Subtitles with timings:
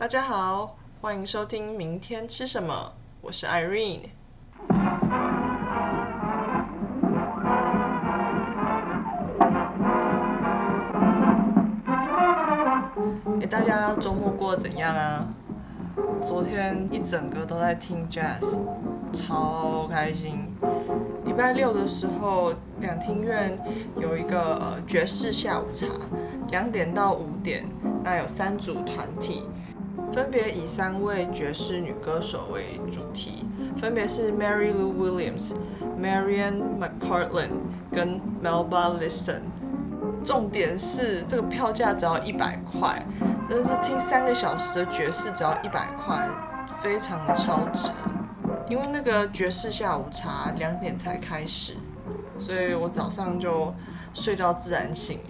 [0.00, 2.72] 大家好，欢迎收听《明天吃什么》，
[3.20, 4.08] 我是 Irene。
[13.42, 15.26] 哎，大家周末过得怎样啊？
[16.24, 18.62] 昨天一整个都在听 Jazz，
[19.12, 20.48] 超开心。
[21.26, 23.54] 礼拜六的时候，两厅院
[23.98, 25.86] 有一个爵士下午茶，
[26.48, 27.66] 两点到五点，
[28.02, 29.42] 那有三组团体，
[30.12, 33.44] 分别以三位爵士女歌手为主题，
[33.80, 35.52] 分别是 Mary Lou Williams、
[36.00, 37.50] Marian McPartland
[37.92, 39.42] 跟 Melba Liston。
[40.24, 43.06] 重点是这个票价只要一百块，
[43.48, 46.28] 但是听三个小时的爵士只要一百块，
[46.80, 47.88] 非常的超值。
[48.68, 51.74] 因为那个爵士下午茶两点才开始，
[52.36, 53.72] 所以我早上就
[54.12, 55.20] 睡到自然醒，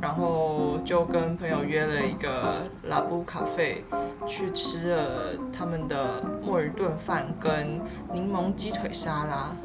[0.00, 3.84] 然后就跟朋友约了一个拉布咖啡，
[4.26, 7.80] 去吃了他们的墨鱼炖饭跟
[8.12, 9.56] 柠檬鸡腿沙拉。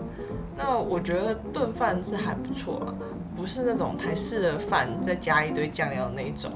[0.57, 2.93] 那我觉得炖饭是还不错啊，
[3.35, 6.51] 不是那种台式的饭再加一堆酱料那种，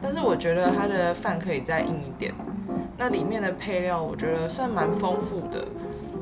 [0.00, 2.34] 但是我觉得它的饭可以再硬一点。
[2.96, 5.66] 那里面的配料我觉得算蛮丰富的。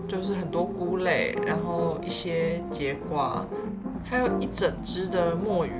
[0.08, 3.44] 就是很多菇类，然后一些节瓜，
[4.04, 5.72] 还有一整只的墨鱼，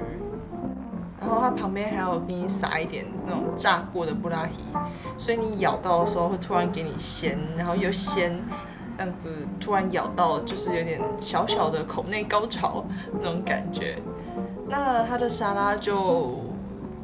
[1.21, 4.63] 然后它旁边还有给你撒一点那种炸过的布拉提，
[5.17, 8.39] 所以你咬到的时候会突然给你鲜，然后又鲜，
[8.97, 13.99] 这样子突然咬到就是有点小小的口内高潮那种感觉。
[14.69, 16.41] 那它的沙拉就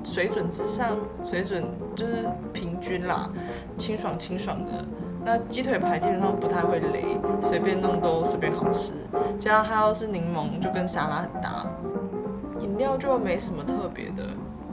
[0.05, 3.31] 水准之上，水准就是平均啦，
[3.79, 4.73] 清爽清爽的。
[5.25, 8.95] 那鸡腿排基本上不太会雷，随便弄都随便好吃。
[9.39, 11.65] 加上它要是柠檬，就跟沙拉很搭。
[12.73, 14.25] 饮料就没什么特别的，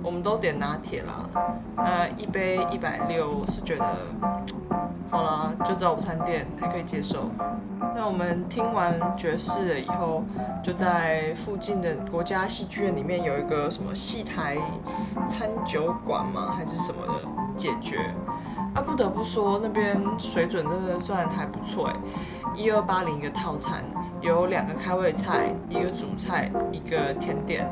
[0.01, 1.29] 我们都点拿铁啦。
[1.75, 3.85] 那一杯一百六是觉得
[5.09, 7.29] 好了，就早午餐店还可以接受。
[7.93, 10.23] 那我们听完爵士了以后，
[10.63, 14.57] 就在附近的国家戏剧院里面有一个什么戏台
[15.27, 16.53] 餐酒馆吗？
[16.55, 17.97] 还是什么的解决？
[18.75, 21.95] 啊，不得不说，那边水准真的算还不错哎，
[22.55, 23.83] 一二八零一个套餐，
[24.21, 27.69] 有两个开胃菜，一个主菜，一个甜点。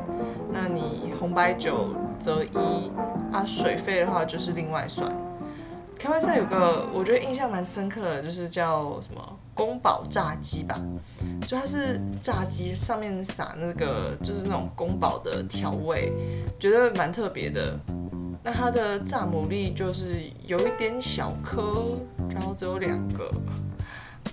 [0.52, 2.90] 那你红白酒则一，
[3.32, 5.10] 啊，水费的话就是另外算。
[5.98, 9.20] 开胃菜有个我觉得印象蛮深刻的，就是叫什么
[9.52, 10.80] 宫保炸鸡吧，
[11.46, 16.12] 就它是炸鸡上面撒那个就是那种宫保的调味，
[16.58, 17.78] 觉得蛮特别的。
[18.44, 21.98] 那它的炸牡蛎就是有一点小颗，
[22.30, 23.30] 然后只有两个，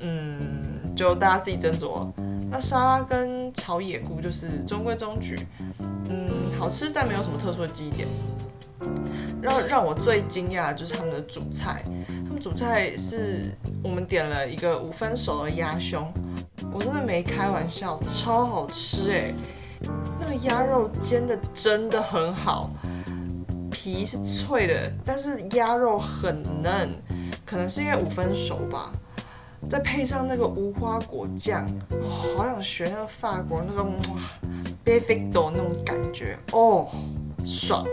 [0.01, 0.63] 嗯，
[0.95, 2.07] 就大家自己斟酌。
[2.49, 5.39] 那沙拉跟炒野菇就是中规中矩，
[6.09, 8.07] 嗯，好吃但没有什么特殊的记忆点。
[9.41, 11.83] 让让我最惊讶的就是他们的主菜，
[12.25, 16.11] 他们主菜是我们点了一个五分熟的鸭胸，
[16.71, 19.33] 我真的没开玩笑，超好吃哎！
[20.19, 22.71] 那个鸭肉煎的真的很好。
[23.69, 26.89] 皮是脆的，但是鸭肉很嫩，
[27.45, 28.91] 可能是因为五分熟吧。
[29.67, 31.67] 再配上那个无花果酱，
[32.07, 33.83] 好想学那个法国那个
[34.83, 36.87] b e f i c t o 那种感觉哦，
[37.43, 37.85] 爽。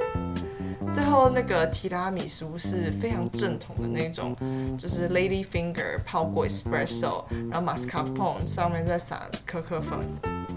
[0.93, 4.37] 最后那个提拉米苏是非常正统的那种，
[4.77, 9.99] 就是 lady finger 泡过 espresso，然后 mascarpone 上面再撒可可粉。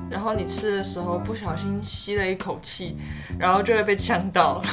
[0.10, 2.98] 然后你吃的时候不小心吸了一口气，
[3.40, 4.64] 然后就会被呛到了。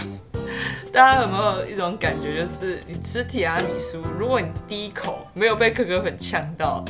[0.93, 6.85] 大家有没有一种感觉，就是你吃提拉米苏，如果你第一口没有被可可粉呛到，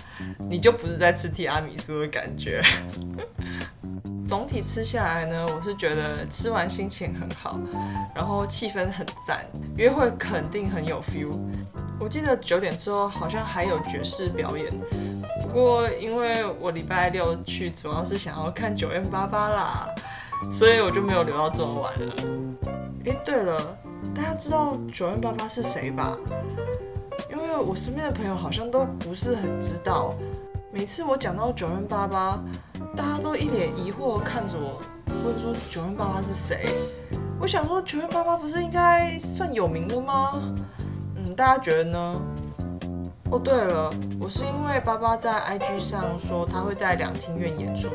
[0.50, 2.60] 你就不是在吃提拉米苏的感觉。
[4.26, 7.60] 总体吃下来呢，我是觉得吃完心情很好，
[8.12, 9.46] 然后气氛很赞，
[9.76, 11.38] 约会肯定很有 feel。
[12.00, 14.66] 我记得九点之后好像还有爵士表演。
[15.40, 19.88] 不过，因为我礼拜六去，主要是想要看九 M 八八啦，
[20.50, 22.14] 所以我就没有留到这么晚了。
[23.04, 23.78] 哎，对了，
[24.14, 26.18] 大家知道九 M 八八是谁吧？
[27.30, 30.14] 因为我身边的朋友好像都不是很知道。
[30.72, 32.42] 每次我讲到九 M 八八，
[32.96, 34.82] 大家都一脸疑惑看着我，
[35.24, 36.68] 问说九 M 八八是谁？
[37.40, 40.32] 我想说九 M 八八不是应该算有名的吗？
[41.16, 42.20] 嗯，大家觉得呢？
[43.30, 43.90] 哦，对了，
[44.20, 47.88] 我是因为爸爸在 IG 上说他会在两厅院演出，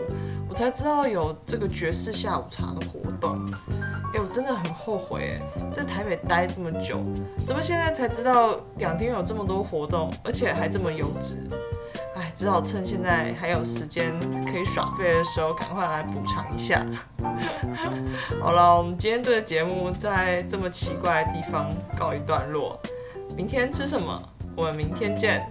[0.50, 3.46] 我才知道有这个爵士下午茶的活动。
[4.28, 7.00] 真的很后悔哎，在台北待这么久，
[7.46, 11.48] 怎么现在才知道两天有这么多活动，而且还这么优质？
[12.16, 14.14] 哎，只好趁现在还有时间
[14.52, 16.86] 可以耍废的时候，赶快来补偿一下。
[18.42, 22.80] 好了，我们今天这个节目在这么奇怪的地方告一段落。
[23.36, 24.22] 明天吃什么？
[24.56, 25.48] 我们明天见。